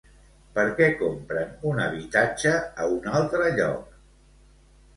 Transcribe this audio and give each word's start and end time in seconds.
Per 0.53 0.63
què 0.79 0.87
compren 1.01 1.51
un 1.73 1.83
habitatge 1.85 2.55
a 2.85 2.89
un 2.97 3.07
altre 3.21 3.53
lloc? 3.61 3.97